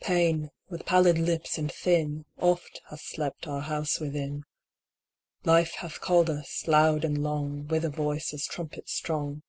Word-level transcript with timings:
Pain, 0.00 0.52
with 0.68 0.86
pallid 0.86 1.18
lips 1.18 1.58
and 1.58 1.68
thin, 1.72 2.24
Oft 2.38 2.80
hath 2.90 3.00
slept 3.00 3.48
our 3.48 3.62
house 3.62 3.98
within; 3.98 4.44
Life 5.42 5.72
hath 5.72 5.98
called 6.00 6.30
us, 6.30 6.68
loud 6.68 7.04
and 7.04 7.20
long, 7.20 7.66
With 7.66 7.84
a 7.84 7.90
voice 7.90 8.32
as 8.32 8.46
trumpet 8.46 8.88
strong. 8.88 9.42